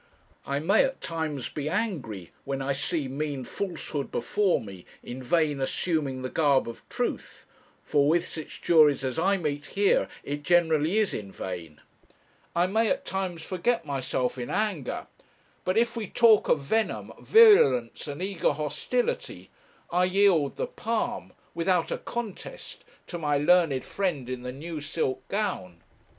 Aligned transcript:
I 0.47 0.57
may 0.57 0.83
at 0.83 0.99
times 0.99 1.49
be 1.49 1.69
angry, 1.69 2.31
when 2.43 2.59
I 2.59 2.73
see 2.73 3.07
mean 3.07 3.43
falsehood 3.43 4.11
before 4.11 4.59
me 4.59 4.83
in 5.03 5.21
vain 5.21 5.61
assuming 5.61 6.23
the 6.23 6.29
garb 6.29 6.67
of 6.67 6.81
truth 6.89 7.45
for 7.83 8.09
with 8.09 8.27
such 8.27 8.63
juries 8.63 9.03
as 9.05 9.19
I 9.19 9.37
meet 9.37 9.67
here 9.77 10.07
it 10.23 10.41
generally 10.41 10.97
is 10.97 11.13
in 11.13 11.31
vain 11.31 11.81
I 12.55 12.65
may 12.65 12.89
at 12.89 13.05
times 13.05 13.43
forget 13.43 13.85
myself 13.85 14.39
in 14.39 14.49
anger; 14.49 15.05
but, 15.63 15.77
if 15.77 15.95
we 15.95 16.07
talk 16.07 16.49
of 16.49 16.61
venom, 16.61 17.13
virulence, 17.19 18.07
and 18.07 18.23
eager 18.23 18.53
hostility, 18.53 19.51
I 19.91 20.05
yield 20.05 20.55
the 20.55 20.65
palm, 20.65 21.31
without 21.53 21.91
a 21.91 21.99
contest, 21.99 22.83
to 23.05 23.19
my 23.19 23.37
learned 23.37 23.85
friend 23.85 24.27
in 24.31 24.41
the 24.41 24.51
new 24.51 24.81
silk 24.81 25.21
gown.' 25.27 25.83